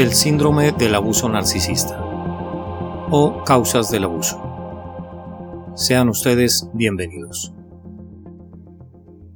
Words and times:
El 0.00 0.14
síndrome 0.14 0.72
del 0.72 0.94
abuso 0.94 1.28
narcisista 1.28 2.00
o 3.10 3.44
causas 3.44 3.90
del 3.90 4.04
abuso. 4.04 4.40
Sean 5.76 6.08
ustedes 6.08 6.66
bienvenidos. 6.72 7.52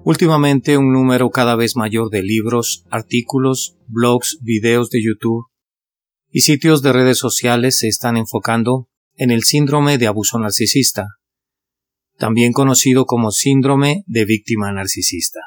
Últimamente 0.05 0.79
un 0.79 0.91
número 0.91 1.29
cada 1.29 1.55
vez 1.55 1.77
mayor 1.77 2.09
de 2.09 2.23
libros, 2.23 2.87
artículos, 2.91 3.77
blogs, 3.89 4.39
videos 4.41 4.89
de 4.89 5.03
YouTube 5.05 5.49
y 6.31 6.41
sitios 6.41 6.81
de 6.81 6.95
redes 6.95 7.19
sociales 7.19 7.81
se 7.81 7.89
están 7.89 8.17
enfocando 8.17 8.89
en 9.17 9.31
el 9.31 9.43
síndrome 9.43 9.99
de 9.99 10.07
abuso 10.07 10.39
narcisista, 10.39 11.09
también 12.17 12.55
conocido 12.55 13.05
como 13.05 13.33
síndrome 13.33 14.03
de 14.07 14.25
víctima 14.25 14.73
narcisista. 14.73 15.41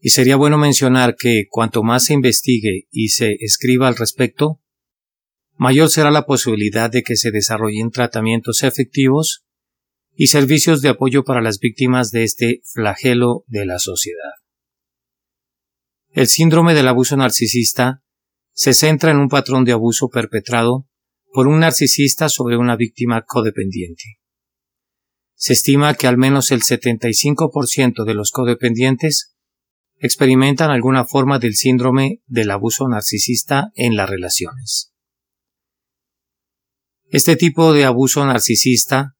Y 0.00 0.10
sería 0.10 0.36
bueno 0.36 0.58
mencionar 0.58 1.16
que 1.16 1.46
cuanto 1.50 1.82
más 1.82 2.04
se 2.06 2.14
investigue 2.14 2.86
y 2.90 3.08
se 3.08 3.36
escriba 3.40 3.88
al 3.88 3.96
respecto, 3.96 4.60
mayor 5.56 5.90
será 5.90 6.10
la 6.10 6.24
posibilidad 6.24 6.90
de 6.90 7.02
que 7.02 7.16
se 7.16 7.30
desarrollen 7.30 7.90
tratamientos 7.90 8.62
efectivos 8.62 9.44
y 10.14 10.28
servicios 10.28 10.82
de 10.82 10.90
apoyo 10.90 11.24
para 11.24 11.42
las 11.42 11.58
víctimas 11.58 12.10
de 12.10 12.24
este 12.24 12.60
flagelo 12.72 13.44
de 13.46 13.66
la 13.66 13.78
sociedad. 13.78 14.32
El 16.10 16.26
síndrome 16.26 16.74
del 16.74 16.88
abuso 16.88 17.16
narcisista 17.16 18.02
se 18.52 18.74
centra 18.74 19.10
en 19.10 19.18
un 19.18 19.28
patrón 19.28 19.64
de 19.64 19.72
abuso 19.72 20.08
perpetrado 20.08 20.88
por 21.32 21.46
un 21.46 21.60
narcisista 21.60 22.28
sobre 22.28 22.56
una 22.56 22.76
víctima 22.76 23.22
codependiente. 23.22 24.18
Se 25.34 25.52
estima 25.52 25.94
que 25.94 26.08
al 26.08 26.16
menos 26.16 26.50
el 26.50 26.62
75% 26.62 28.04
de 28.04 28.14
los 28.14 28.32
codependientes 28.32 29.36
experimentan 30.00 30.70
alguna 30.70 31.04
forma 31.04 31.38
del 31.38 31.54
síndrome 31.54 32.22
del 32.26 32.50
abuso 32.50 32.88
narcisista 32.88 33.70
en 33.74 33.96
las 33.96 34.08
relaciones. 34.08 34.92
Este 37.10 37.36
tipo 37.36 37.72
de 37.72 37.84
abuso 37.84 38.24
narcisista 38.24 39.16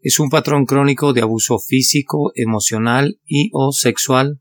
es 0.00 0.18
un 0.18 0.30
patrón 0.30 0.64
crónico 0.64 1.12
de 1.12 1.22
abuso 1.22 1.58
físico, 1.58 2.32
emocional 2.34 3.20
y 3.24 3.50
o 3.52 3.72
sexual 3.72 4.40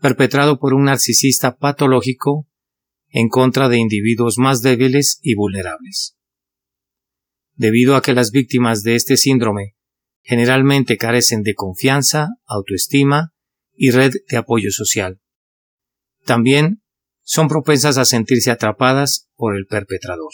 perpetrado 0.00 0.58
por 0.58 0.74
un 0.74 0.84
narcisista 0.84 1.56
patológico 1.56 2.46
en 3.08 3.28
contra 3.28 3.68
de 3.68 3.78
individuos 3.78 4.36
más 4.38 4.62
débiles 4.62 5.18
y 5.22 5.34
vulnerables. 5.34 6.16
Debido 7.54 7.96
a 7.96 8.02
que 8.02 8.12
las 8.12 8.30
víctimas 8.30 8.82
de 8.82 8.96
este 8.96 9.16
síndrome 9.16 9.74
generalmente 10.22 10.96
carecen 10.96 11.42
de 11.42 11.54
confianza, 11.54 12.28
autoestima 12.46 13.32
y 13.76 13.90
red 13.90 14.12
de 14.28 14.36
apoyo 14.36 14.70
social. 14.70 15.20
También 16.24 16.82
son 17.22 17.48
propensas 17.48 17.98
a 17.98 18.04
sentirse 18.04 18.50
atrapadas 18.50 19.28
por 19.34 19.56
el 19.56 19.66
perpetrador. 19.66 20.32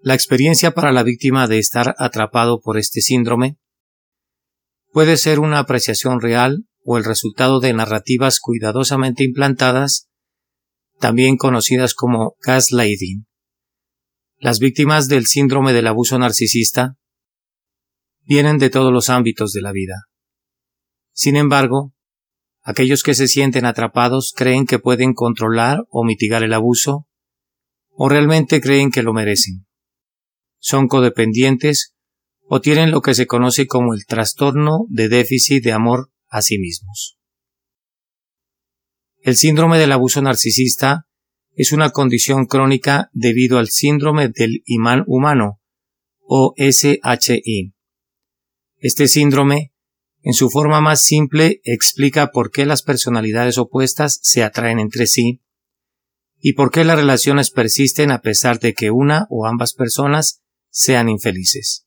La 0.00 0.14
experiencia 0.14 0.72
para 0.72 0.92
la 0.92 1.02
víctima 1.02 1.48
de 1.48 1.58
estar 1.58 1.94
atrapado 1.98 2.60
por 2.60 2.78
este 2.78 3.00
síndrome 3.00 3.58
puede 4.92 5.16
ser 5.16 5.40
una 5.40 5.58
apreciación 5.58 6.20
real 6.20 6.66
o 6.84 6.98
el 6.98 7.04
resultado 7.04 7.58
de 7.58 7.72
narrativas 7.72 8.38
cuidadosamente 8.38 9.24
implantadas, 9.24 10.08
también 11.00 11.36
conocidas 11.36 11.94
como 11.94 12.36
gaslighting. 12.46 13.26
Las 14.36 14.58
víctimas 14.58 15.08
del 15.08 15.26
síndrome 15.26 15.72
del 15.72 15.86
abuso 15.86 16.18
narcisista 16.18 16.96
vienen 18.26 18.58
de 18.58 18.70
todos 18.70 18.92
los 18.92 19.10
ámbitos 19.10 19.52
de 19.52 19.62
la 19.62 19.72
vida. 19.72 20.04
Sin 21.14 21.36
embargo, 21.36 21.94
aquellos 22.62 23.04
que 23.04 23.14
se 23.14 23.28
sienten 23.28 23.64
atrapados 23.64 24.32
creen 24.36 24.66
que 24.66 24.80
pueden 24.80 25.14
controlar 25.14 25.84
o 25.88 26.04
mitigar 26.04 26.42
el 26.42 26.52
abuso, 26.52 27.06
o 27.90 28.08
realmente 28.08 28.60
creen 28.60 28.90
que 28.90 29.02
lo 29.02 29.12
merecen. 29.12 29.66
Son 30.58 30.88
codependientes 30.88 31.94
o 32.42 32.60
tienen 32.60 32.90
lo 32.90 33.00
que 33.00 33.14
se 33.14 33.26
conoce 33.26 33.68
como 33.68 33.94
el 33.94 34.06
trastorno 34.06 34.86
de 34.88 35.08
déficit 35.08 35.62
de 35.62 35.72
amor 35.72 36.10
a 36.28 36.42
sí 36.42 36.58
mismos. 36.58 37.16
El 39.20 39.36
síndrome 39.36 39.78
del 39.78 39.92
abuso 39.92 40.20
narcisista 40.20 41.06
es 41.52 41.72
una 41.72 41.90
condición 41.90 42.46
crónica 42.46 43.08
debido 43.12 43.58
al 43.58 43.68
síndrome 43.68 44.28
del 44.28 44.62
imán 44.66 45.04
humano, 45.06 45.60
o 46.20 46.54
SHI. 46.58 47.72
Este 48.78 49.06
síndrome 49.06 49.73
en 50.24 50.32
su 50.32 50.48
forma 50.48 50.80
más 50.80 51.02
simple 51.02 51.60
explica 51.64 52.30
por 52.30 52.50
qué 52.50 52.64
las 52.64 52.82
personalidades 52.82 53.58
opuestas 53.58 54.20
se 54.22 54.42
atraen 54.42 54.80
entre 54.80 55.06
sí 55.06 55.42
y 56.40 56.54
por 56.54 56.70
qué 56.70 56.82
las 56.82 56.96
relaciones 56.96 57.50
persisten 57.50 58.10
a 58.10 58.22
pesar 58.22 58.58
de 58.58 58.72
que 58.72 58.90
una 58.90 59.26
o 59.28 59.46
ambas 59.46 59.74
personas 59.74 60.42
sean 60.70 61.10
infelices. 61.10 61.86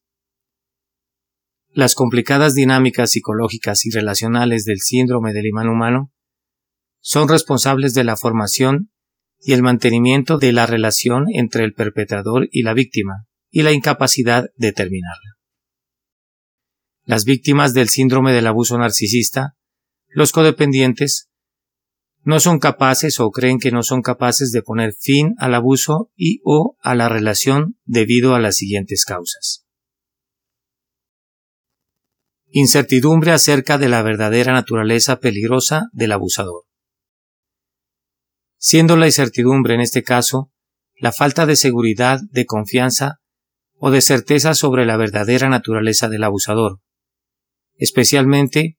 Las 1.70 1.96
complicadas 1.96 2.54
dinámicas 2.54 3.10
psicológicas 3.12 3.88
y 3.88 3.90
relacionales 3.90 4.66
del 4.66 4.82
síndrome 4.82 5.34
del 5.34 5.48
imán 5.48 5.68
humano 5.68 6.14
son 7.00 7.28
responsables 7.28 7.96
de 7.96 8.04
la 8.04 8.18
formación 8.18 8.92
y 9.40 9.54
el 9.54 9.64
mantenimiento 9.64 10.38
de 10.38 10.52
la 10.52 10.68
relación 10.68 11.26
entre 11.34 11.64
el 11.64 11.74
perpetrador 11.74 12.48
y 12.52 12.62
la 12.62 12.76
víctima 12.76 13.26
y 13.50 13.64
la 13.64 13.72
incapacidad 13.72 14.46
de 14.58 14.74
terminarla 14.74 15.37
las 17.08 17.24
víctimas 17.24 17.74
del 17.74 17.88
síndrome 17.88 18.34
del 18.34 18.48
abuso 18.48 18.78
narcisista, 18.78 19.56
los 20.10 20.34
codependientes, 20.34 21.30
no 22.24 22.42
son 22.42 22.60
capaces 22.60 23.22
o 23.22 23.32
creen 23.32 23.60
que 23.60 23.72
no 23.72 23.82
son 23.82 24.02
capaces 24.02 24.52
de 24.52 24.62
poner 24.62 24.94
fin 24.94 25.34
al 25.38 25.54
abuso 25.54 26.12
y 26.18 26.42
o 26.44 26.76
a 26.82 26.96
la 26.96 27.08
relación 27.08 27.78
debido 27.86 28.36
a 28.36 28.42
las 28.42 28.58
siguientes 28.58 29.06
causas. 29.06 29.66
Incertidumbre 32.50 33.32
acerca 33.32 33.78
de 33.78 33.88
la 33.88 34.02
verdadera 34.02 34.52
naturaleza 34.52 35.22
peligrosa 35.22 35.86
del 35.94 36.12
abusador. 36.12 36.66
Siendo 38.58 38.98
la 38.98 39.06
incertidumbre 39.06 39.76
en 39.76 39.82
este 39.82 40.04
caso 40.04 40.52
la 41.00 41.14
falta 41.14 41.46
de 41.46 41.56
seguridad, 41.56 42.20
de 42.32 42.46
confianza 42.46 43.22
o 43.76 43.92
de 43.92 44.02
certeza 44.02 44.56
sobre 44.56 44.86
la 44.86 44.98
verdadera 44.98 45.48
naturaleza 45.48 46.10
del 46.10 46.26
abusador, 46.26 46.82
especialmente 47.78 48.78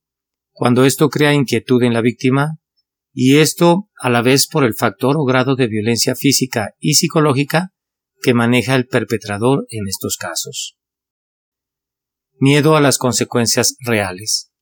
cuando 0.52 0.84
esto 0.84 1.08
crea 1.08 1.34
inquietud 1.34 1.82
en 1.82 1.92
la 1.92 2.00
víctima 2.00 2.58
y 3.12 3.38
esto 3.38 3.88
a 4.00 4.10
la 4.10 4.22
vez 4.22 4.46
por 4.46 4.64
el 4.64 4.74
factor 4.74 5.16
o 5.18 5.24
grado 5.24 5.56
de 5.56 5.66
violencia 5.66 6.14
física 6.14 6.74
y 6.78 6.94
psicológica 6.94 7.72
que 8.20 8.34
maneja 8.34 8.74
el 8.74 8.86
perpetrador 8.86 9.66
en 9.70 9.86
estos 9.88 10.16
casos. 10.16 10.76
Miedo 12.40 12.76
a 12.76 12.80
las 12.80 12.98
consecuencias 12.98 13.76
reales. 13.80 14.52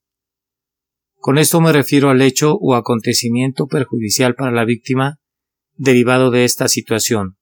Con 1.17 1.39
esto 1.39 1.61
me 1.61 1.73
refiero 1.73 2.09
al 2.11 2.23
hecho 2.23 2.55
o 2.55 2.75
acontecimiento 2.75 3.67
perjudicial 3.67 4.35
para 4.35 4.53
la 4.53 4.65
víctima 4.65 5.19
derivado 5.75 6.31
de 6.31 6.45
esta 6.45 6.69
situación, 6.69 7.37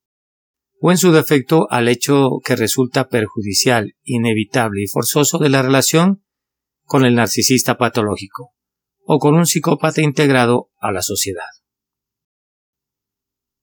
o 0.80 0.90
en 0.90 0.98
su 0.98 1.12
defecto 1.12 1.68
al 1.70 1.88
hecho 1.88 2.40
que 2.44 2.56
resulta 2.56 3.08
perjudicial, 3.08 3.94
inevitable 4.02 4.82
y 4.82 4.86
forzoso 4.88 5.38
de 5.38 5.50
la 5.50 5.62
relación 5.62 6.23
con 6.84 7.04
el 7.04 7.14
narcisista 7.14 7.76
patológico 7.76 8.52
o 9.04 9.18
con 9.18 9.34
un 9.34 9.46
psicópata 9.46 10.00
integrado 10.00 10.70
a 10.78 10.92
la 10.92 11.02
sociedad. 11.02 11.48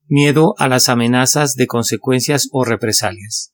Miedo 0.07 0.55
a 0.57 0.67
las 0.67 0.89
amenazas 0.89 1.55
de 1.55 1.67
consecuencias 1.67 2.49
o 2.51 2.65
represalias. 2.65 3.53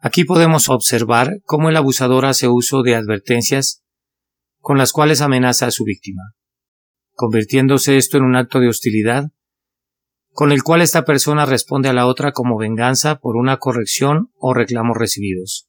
Aquí 0.00 0.24
podemos 0.24 0.68
observar 0.68 1.40
cómo 1.44 1.70
el 1.70 1.76
abusador 1.76 2.24
hace 2.24 2.46
uso 2.46 2.82
de 2.82 2.94
advertencias 2.94 3.82
con 4.60 4.78
las 4.78 4.92
cuales 4.92 5.20
amenaza 5.20 5.66
a 5.66 5.70
su 5.70 5.84
víctima, 5.84 6.34
convirtiéndose 7.14 7.96
esto 7.96 8.16
en 8.16 8.24
un 8.24 8.36
acto 8.36 8.60
de 8.60 8.68
hostilidad 8.68 9.24
con 10.30 10.52
el 10.52 10.62
cual 10.62 10.82
esta 10.82 11.04
persona 11.04 11.46
responde 11.46 11.88
a 11.88 11.92
la 11.92 12.06
otra 12.06 12.30
como 12.30 12.56
venganza 12.58 13.16
por 13.18 13.34
una 13.34 13.56
corrección 13.56 14.30
o 14.36 14.54
reclamos 14.54 14.96
recibidos 14.96 15.67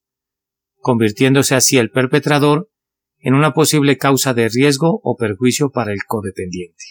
convirtiéndose 0.80 1.56
así 1.56 1.78
el 1.78 1.92
perpetrador 1.92 2.70
en 3.20 3.34
una 3.34 3.54
posible 3.54 3.98
causa 3.98 4.34
de 4.34 4.50
riesgo 4.50 5.00
o 5.04 5.16
perjuicio 5.18 5.72
para 5.72 5.92
el 5.92 6.00
codependiente. 6.08 6.84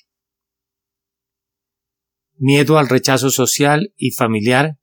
Miedo 2.37 2.79
al 2.79 2.89
rechazo 2.89 3.31
social 3.31 3.93
y 3.97 4.13
familiar 4.13 4.79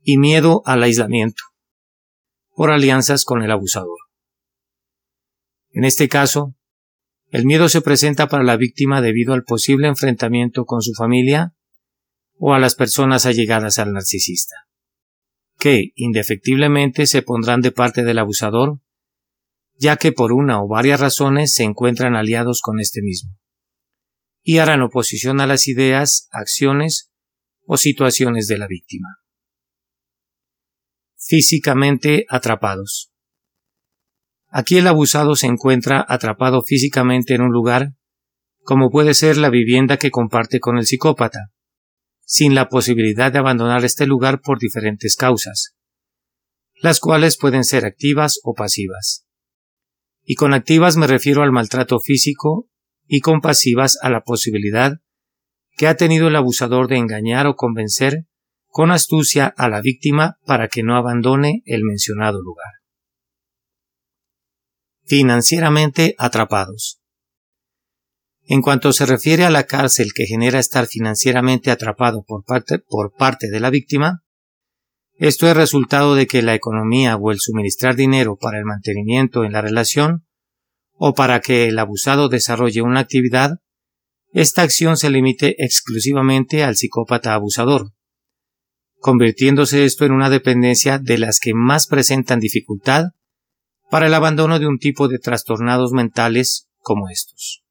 y 0.00 0.18
miedo 0.18 0.62
al 0.64 0.82
aislamiento 0.82 1.42
por 2.50 2.70
alianzas 2.70 3.24
con 3.24 3.42
el 3.42 3.50
abusador. 3.50 3.98
En 5.70 5.84
este 5.84 6.08
caso, 6.08 6.54
el 7.30 7.44
miedo 7.44 7.68
se 7.68 7.80
presenta 7.80 8.28
para 8.28 8.44
la 8.44 8.56
víctima 8.56 9.00
debido 9.00 9.34
al 9.34 9.42
posible 9.42 9.88
enfrentamiento 9.88 10.64
con 10.64 10.82
su 10.82 10.94
familia 10.94 11.54
o 12.38 12.54
a 12.54 12.60
las 12.60 12.74
personas 12.74 13.26
allegadas 13.26 13.78
al 13.78 13.92
narcisista 13.92 14.63
que 15.64 15.92
indefectiblemente 15.94 17.06
se 17.06 17.22
pondrán 17.22 17.62
de 17.62 17.72
parte 17.72 18.04
del 18.04 18.18
abusador, 18.18 18.82
ya 19.72 19.96
que 19.96 20.12
por 20.12 20.30
una 20.30 20.62
o 20.62 20.68
varias 20.68 21.00
razones 21.00 21.54
se 21.54 21.64
encuentran 21.64 22.16
aliados 22.16 22.60
con 22.60 22.80
este 22.80 23.00
mismo. 23.00 23.38
y 24.46 24.58
harán 24.58 24.82
oposición 24.82 25.40
a 25.40 25.46
las 25.46 25.66
ideas, 25.68 26.28
acciones 26.30 27.10
o 27.64 27.78
situaciones 27.78 28.46
de 28.46 28.58
la 28.58 28.66
víctima. 28.66 29.08
Físicamente 31.16 32.26
atrapados. 32.28 33.10
Aquí 34.48 34.76
el 34.76 34.86
abusado 34.86 35.34
se 35.34 35.46
encuentra 35.46 36.04
atrapado 36.06 36.62
físicamente 36.62 37.32
en 37.32 37.40
un 37.40 37.52
lugar, 37.52 37.94
como 38.64 38.90
puede 38.90 39.14
ser 39.14 39.38
la 39.38 39.48
vivienda 39.48 39.96
que 39.96 40.10
comparte 40.10 40.60
con 40.60 40.76
el 40.76 40.84
psicópata, 40.84 41.53
sin 42.24 42.54
la 42.54 42.68
posibilidad 42.68 43.32
de 43.32 43.38
abandonar 43.38 43.84
este 43.84 44.06
lugar 44.06 44.40
por 44.40 44.58
diferentes 44.58 45.16
causas, 45.16 45.74
las 46.74 47.00
cuales 47.00 47.36
pueden 47.36 47.64
ser 47.64 47.84
activas 47.84 48.40
o 48.42 48.54
pasivas. 48.54 49.26
Y 50.22 50.34
con 50.34 50.54
activas 50.54 50.96
me 50.96 51.06
refiero 51.06 51.42
al 51.42 51.52
maltrato 51.52 52.00
físico 52.00 52.68
y 53.06 53.20
con 53.20 53.40
pasivas 53.40 53.98
a 54.02 54.10
la 54.10 54.22
posibilidad 54.22 55.00
que 55.76 55.86
ha 55.86 55.96
tenido 55.96 56.28
el 56.28 56.36
abusador 56.36 56.88
de 56.88 56.96
engañar 56.96 57.46
o 57.46 57.56
convencer 57.56 58.26
con 58.66 58.90
astucia 58.90 59.46
a 59.46 59.68
la 59.68 59.80
víctima 59.80 60.38
para 60.46 60.68
que 60.68 60.82
no 60.82 60.96
abandone 60.96 61.62
el 61.64 61.82
mencionado 61.84 62.40
lugar. 62.42 62.72
Financieramente 65.04 66.14
atrapados. 66.18 67.03
En 68.46 68.60
cuanto 68.60 68.92
se 68.92 69.06
refiere 69.06 69.44
a 69.44 69.50
la 69.50 69.64
cárcel 69.64 70.12
que 70.14 70.26
genera 70.26 70.58
estar 70.58 70.86
financieramente 70.86 71.70
atrapado 71.70 72.22
por 72.22 72.44
parte, 72.44 73.50
de 73.50 73.60
la 73.60 73.70
víctima, 73.70 74.22
esto 75.16 75.48
es 75.48 75.56
resultado 75.56 76.14
de 76.14 76.26
que 76.26 76.42
la 76.42 76.54
economía 76.54 77.16
o 77.16 77.30
el 77.30 77.40
suministrar 77.40 77.96
dinero 77.96 78.36
para 78.36 78.58
el 78.58 78.64
mantenimiento 78.64 79.44
en 79.44 79.52
la 79.52 79.62
relación 79.62 80.26
o 80.92 81.14
para 81.14 81.40
que 81.40 81.68
el 81.68 81.78
abusado 81.78 82.28
desarrolle 82.28 82.82
una 82.82 83.00
actividad, 83.00 83.60
esta 84.32 84.62
acción 84.62 84.96
se 84.96 85.10
limite 85.10 85.54
exclusivamente 85.64 86.64
al 86.64 86.76
psicópata 86.76 87.32
abusador, 87.32 87.92
convirtiéndose 88.98 89.84
esto 89.84 90.04
en 90.04 90.12
una 90.12 90.28
dependencia 90.28 90.98
de 90.98 91.16
las 91.16 91.38
que 91.40 91.54
más 91.54 91.86
presentan 91.86 92.40
dificultad 92.40 93.06
para 93.88 94.08
el 94.08 94.14
abandono 94.14 94.58
de 94.58 94.66
un 94.66 94.78
tipo 94.78 95.08
de 95.08 95.18
trastornados 95.18 95.92
mentales 95.92 96.68
como 96.80 97.08
estos. 97.08 97.63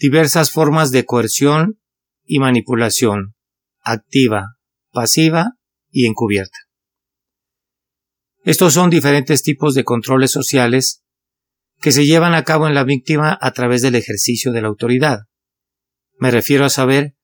Diversas 0.00 0.52
formas 0.52 0.92
de 0.92 1.04
coerción 1.04 1.80
y 2.24 2.38
manipulación, 2.38 3.34
activa, 3.80 4.58
pasiva 4.92 5.54
y 5.90 6.06
encubierta. 6.06 6.56
Estos 8.44 8.74
son 8.74 8.90
diferentes 8.90 9.42
tipos 9.42 9.74
de 9.74 9.82
controles 9.82 10.30
sociales 10.30 11.02
que 11.80 11.90
se 11.90 12.06
llevan 12.06 12.34
a 12.34 12.44
cabo 12.44 12.68
en 12.68 12.74
la 12.74 12.84
víctima 12.84 13.36
a 13.40 13.50
través 13.50 13.82
del 13.82 13.96
ejercicio 13.96 14.52
de 14.52 14.62
la 14.62 14.68
autoridad. 14.68 15.22
Me 16.16 16.30
refiero 16.30 16.64
a 16.64 16.70
saber 16.70 17.16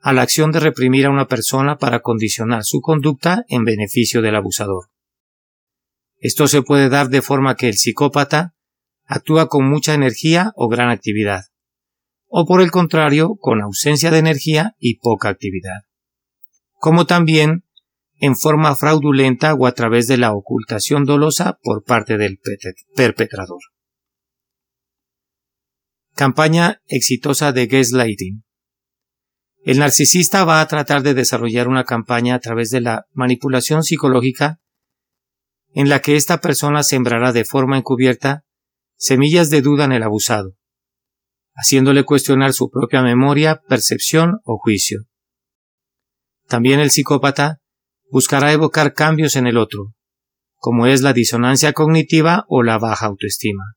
a 0.00 0.12
la 0.12 0.22
acción 0.22 0.50
de 0.50 0.58
reprimir 0.58 1.06
a 1.06 1.10
una 1.10 1.28
persona 1.28 1.78
para 1.78 2.00
condicionar 2.00 2.64
su 2.64 2.80
conducta 2.80 3.44
en 3.46 3.64
beneficio 3.64 4.20
del 4.20 4.34
abusador. 4.34 4.86
Esto 6.18 6.48
se 6.48 6.62
puede 6.62 6.88
dar 6.88 7.08
de 7.08 7.22
forma 7.22 7.54
que 7.54 7.68
el 7.68 7.74
psicópata 7.74 8.56
actúa 9.04 9.48
con 9.48 9.70
mucha 9.70 9.94
energía 9.94 10.52
o 10.56 10.68
gran 10.68 10.90
actividad, 10.90 11.44
o 12.36 12.46
por 12.46 12.60
el 12.60 12.72
contrario, 12.72 13.36
con 13.36 13.62
ausencia 13.62 14.10
de 14.10 14.18
energía 14.18 14.74
y 14.80 14.98
poca 14.98 15.28
actividad, 15.28 15.82
como 16.80 17.06
también 17.06 17.62
en 18.16 18.34
forma 18.34 18.74
fraudulenta 18.74 19.54
o 19.54 19.68
a 19.68 19.72
través 19.72 20.08
de 20.08 20.16
la 20.16 20.32
ocultación 20.32 21.04
dolosa 21.04 21.60
por 21.62 21.84
parte 21.84 22.18
del 22.18 22.40
perpetrador. 22.96 23.60
Campaña 26.16 26.82
exitosa 26.88 27.52
de 27.52 27.68
gaslighting. 27.68 28.42
El 29.64 29.78
narcisista 29.78 30.44
va 30.44 30.60
a 30.60 30.66
tratar 30.66 31.04
de 31.04 31.14
desarrollar 31.14 31.68
una 31.68 31.84
campaña 31.84 32.34
a 32.34 32.40
través 32.40 32.70
de 32.70 32.80
la 32.80 33.06
manipulación 33.12 33.84
psicológica 33.84 34.58
en 35.72 35.88
la 35.88 36.00
que 36.00 36.16
esta 36.16 36.40
persona 36.40 36.82
sembrará 36.82 37.32
de 37.32 37.44
forma 37.44 37.78
encubierta 37.78 38.42
semillas 38.96 39.50
de 39.50 39.62
duda 39.62 39.84
en 39.84 39.92
el 39.92 40.02
abusado, 40.02 40.56
haciéndole 41.54 42.04
cuestionar 42.04 42.52
su 42.52 42.70
propia 42.70 43.02
memoria, 43.02 43.60
percepción 43.68 44.40
o 44.44 44.58
juicio. 44.58 45.04
También 46.46 46.80
el 46.80 46.90
psicópata 46.90 47.60
buscará 48.10 48.52
evocar 48.52 48.92
cambios 48.92 49.36
en 49.36 49.46
el 49.46 49.56
otro, 49.56 49.94
como 50.56 50.86
es 50.86 51.02
la 51.02 51.12
disonancia 51.12 51.72
cognitiva 51.72 52.44
o 52.48 52.62
la 52.62 52.78
baja 52.78 53.06
autoestima, 53.06 53.74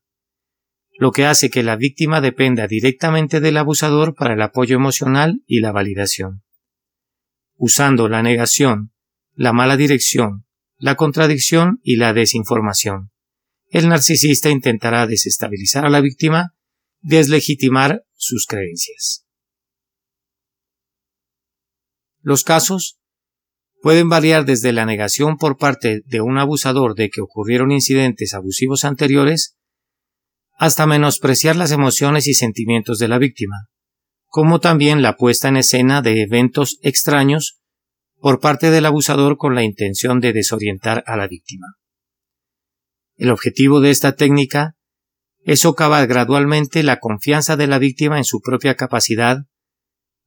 lo 0.98 1.12
que 1.12 1.26
hace 1.26 1.50
que 1.50 1.64
la 1.64 1.76
víctima 1.76 2.22
dependa 2.22 2.68
directamente 2.68 3.40
del 3.40 3.58
abusador 3.58 4.16
para 4.16 4.34
el 4.34 4.42
apoyo 4.42 4.76
emocional 4.76 5.42
y 5.46 5.60
la 5.60 5.72
validación. 5.72 6.44
Usando 7.56 8.10
la 8.10 8.24
negación, 8.24 8.92
la 9.34 9.54
mala 9.54 9.78
dirección, 9.78 10.46
la 10.78 10.96
contradicción 10.96 11.80
y 11.84 11.96
la 11.98 12.14
desinformación, 12.14 13.12
el 13.70 13.90
narcisista 13.90 14.50
intentará 14.50 15.08
desestabilizar 15.08 15.86
a 15.86 15.90
la 15.90 16.02
víctima, 16.02 16.54
deslegitimar 17.08 18.04
sus 18.16 18.46
creencias. 18.48 19.26
Los 22.20 22.44
casos 22.44 23.00
pueden 23.82 24.10
variar 24.10 24.44
desde 24.44 24.74
la 24.74 24.86
negación 24.86 25.38
por 25.38 25.58
parte 25.58 26.02
de 26.06 26.20
un 26.20 26.38
abusador 26.38 26.96
de 26.96 27.10
que 27.10 27.22
ocurrieron 27.22 27.72
incidentes 27.72 28.34
abusivos 28.34 28.84
anteriores 28.84 29.56
hasta 30.58 30.86
menospreciar 30.86 31.56
las 31.56 31.72
emociones 31.72 32.28
y 32.28 32.34
sentimientos 32.34 33.00
de 33.00 33.08
la 33.08 33.20
víctima, 33.20 33.70
como 34.26 34.60
también 34.60 35.02
la 35.02 35.16
puesta 35.16 35.48
en 35.48 35.56
escena 35.56 36.02
de 36.02 36.24
eventos 36.24 36.78
extraños 36.82 37.62
por 38.18 38.42
parte 38.42 38.70
del 38.70 38.86
abusador 38.86 39.38
con 39.38 39.56
la 39.56 39.64
intención 39.64 40.20
de 40.20 40.34
desorientar 40.34 41.06
a 41.08 41.16
la 41.16 41.28
víctima. 41.28 41.68
El 43.16 43.30
objetivo 43.30 43.80
de 43.80 43.92
esta 43.92 44.16
técnica 44.16 44.77
es 45.48 45.62
socavar 45.62 46.08
gradualmente 46.08 46.84
la 46.84 47.00
confianza 47.00 47.56
de 47.56 47.68
la 47.68 47.80
víctima 47.80 48.18
en 48.18 48.26
su 48.26 48.42
propia 48.42 48.76
capacidad 48.76 49.46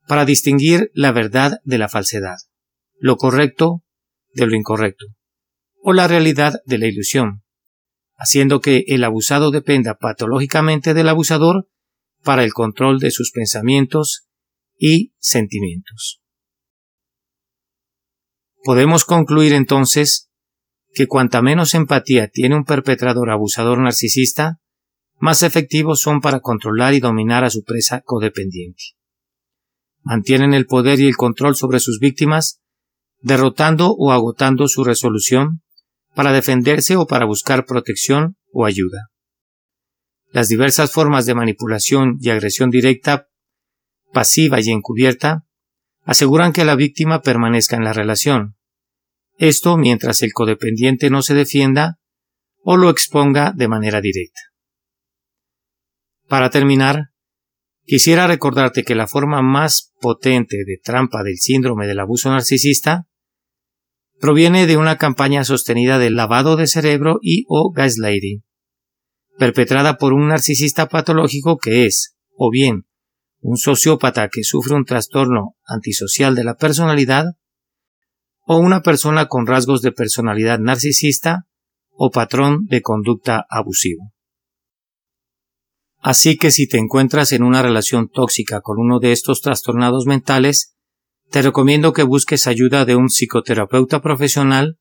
para 0.09 0.25
distinguir 0.25 0.91
la 0.95 1.13
verdad 1.13 1.59
de 1.65 1.79
la 1.79 1.89
falsedad 1.89 2.39
lo 3.01 3.17
correcto 3.17 3.83
de 4.35 4.47
lo 4.47 4.55
incorrecto, 4.55 5.07
o 5.83 5.93
la 5.93 6.07
realidad 6.07 6.61
de 6.67 6.79
la 6.79 6.87
ilusión, 6.87 7.43
haciendo 8.17 8.61
que 8.61 8.85
el 8.87 9.03
abusado 9.03 9.51
dependa 9.51 9.97
patológicamente 9.97 10.95
del 10.95 11.09
abusador 11.09 11.69
para 12.23 12.45
el 12.45 12.53
control 12.53 12.99
de 12.99 13.11
sus 13.11 13.33
pensamientos 13.33 14.29
y 14.79 15.15
sentimientos. 15.19 16.21
Podemos 18.63 19.07
concluir 19.07 19.55
entonces 19.55 20.31
que 20.93 21.07
cuanta 21.07 21.41
menos 21.41 21.75
empatía 21.75 22.29
tiene 22.29 22.57
un 22.57 22.65
perpetrador 22.65 23.31
abusador 23.31 23.79
narcisista, 23.79 24.60
más 25.21 25.43
efectivos 25.43 26.01
son 26.01 26.21
para 26.21 26.41
controlar 26.41 26.95
y 26.95 27.01
dominar 27.01 27.45
a 27.45 27.51
su 27.51 27.63
presa 27.63 28.01
codependiente. 28.01 28.83
Mantienen 30.03 30.55
el 30.55 30.67
poder 30.67 30.99
y 30.99 31.07
el 31.07 31.17
control 31.17 31.55
sobre 31.55 31.79
sus 31.79 31.99
víctimas 32.01 32.63
derrotando 33.21 33.93
o 33.93 34.13
agotando 34.13 34.67
su 34.67 34.83
resolución 34.83 35.63
para 36.15 36.33
defenderse 36.33 36.97
o 36.97 37.07
para 37.07 37.27
buscar 37.27 37.67
protección 37.67 38.37
o 38.51 38.65
ayuda. 38.65 39.11
Las 40.33 40.49
diversas 40.49 40.91
formas 40.91 41.27
de 41.27 41.35
manipulación 41.35 42.17
y 42.19 42.31
agresión 42.31 42.71
directa, 42.71 43.29
pasiva 44.13 44.59
y 44.61 44.71
encubierta, 44.71 45.45
aseguran 46.05 46.55
que 46.55 46.65
la 46.65 46.77
víctima 46.77 47.21
permanezca 47.21 47.77
en 47.77 47.85
la 47.85 47.93
relación. 47.93 48.57
Esto 49.37 49.77
mientras 49.77 50.23
el 50.23 50.33
codependiente 50.33 51.11
no 51.11 51.21
se 51.21 51.35
defienda 51.35 51.99
o 52.63 52.79
lo 52.79 52.89
exponga 52.89 53.53
de 53.55 53.69
manera 53.69 54.01
directa. 54.01 54.50
Para 56.31 56.49
terminar, 56.49 57.09
quisiera 57.85 58.29
recordarte 58.29 58.85
que 58.85 58.95
la 58.95 59.09
forma 59.09 59.43
más 59.43 59.93
potente 60.01 60.59
de 60.65 60.79
trampa 60.81 61.25
del 61.25 61.39
síndrome 61.39 61.89
del 61.89 61.99
abuso 61.99 62.31
narcisista 62.31 63.09
proviene 64.21 64.69
de 64.69 64.77
una 64.77 64.97
campaña 64.97 65.43
sostenida 65.43 65.99
de 65.99 66.11
lavado 66.11 66.55
de 66.55 66.69
cerebro 66.69 67.19
y 67.21 67.47
o 67.49 67.73
gaslighting, 67.73 68.45
perpetrada 69.39 69.97
por 69.97 70.13
un 70.13 70.29
narcisista 70.29 70.87
patológico 70.87 71.59
que 71.59 71.87
es, 71.87 72.15
o 72.37 72.49
bien, 72.49 72.87
un 73.41 73.57
sociópata 73.57 74.29
que 74.29 74.45
sufre 74.45 74.77
un 74.77 74.85
trastorno 74.85 75.57
antisocial 75.65 76.37
de 76.37 76.45
la 76.45 76.55
personalidad, 76.55 77.25
o 78.47 78.59
una 78.59 78.83
persona 78.83 79.27
con 79.27 79.49
rasgos 79.49 79.83
de 79.83 79.91
personalidad 79.91 80.61
narcisista 80.61 81.49
o 81.91 82.13
patrón 82.13 82.67
de 82.67 82.83
conducta 82.83 83.45
abusivo. 83.51 84.13
Así 86.01 86.37
que 86.39 86.51
si 86.51 86.67
te 86.67 86.79
encuentras 86.79 87.33
en 87.33 87.43
una 87.43 87.63
relación 87.63 88.09
tóxica 88.09 88.63
con 88.63 88.79
uno 88.79 89.01
de 89.01 89.13
estos 89.13 89.43
trastornados 89.43 90.07
mentales, 90.07 90.75
te 91.31 91.43
recomiendo 91.43 91.93
que 91.93 92.03
busques 92.03 92.47
ayuda 92.47 92.85
de 92.85 92.97
un 92.97 93.09
psicoterapeuta 93.09 94.01
profesional 94.01 94.79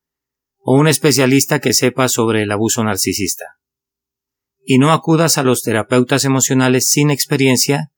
o 0.58 0.74
un 0.74 0.88
especialista 0.88 1.60
que 1.60 1.74
sepa 1.74 2.08
sobre 2.08 2.42
el 2.42 2.50
abuso 2.50 2.82
narcisista. 2.84 3.44
y 4.62 4.78
no 4.78 4.92
acudas 4.92 5.38
a 5.38 5.42
los 5.42 5.62
terapeutas 5.62 6.24
emocionales 6.24 6.90
sin 6.90 7.10
experiencia, 7.10 7.90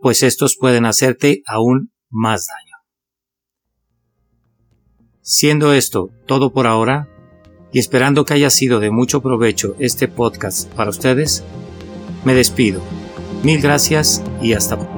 pues 0.00 0.22
estos 0.22 0.56
pueden 0.56 0.86
hacerte 0.86 1.42
aún 1.46 1.92
más 2.08 2.46
daño. 2.46 2.76
Siendo 5.20 5.72
esto 5.72 6.10
todo 6.26 6.52
por 6.52 6.68
ahora, 6.68 7.08
y 7.72 7.80
esperando 7.80 8.24
que 8.24 8.34
haya 8.34 8.50
sido 8.50 8.80
de 8.80 8.90
mucho 8.90 9.20
provecho 9.20 9.74
este 9.78 10.08
podcast 10.08 10.72
para 10.72 10.90
ustedes, 10.90 11.44
me 12.26 12.34
despido. 12.34 12.82
Mil 13.44 13.62
gracias 13.62 14.20
y 14.42 14.52
hasta 14.52 14.76
pronto. 14.76 14.95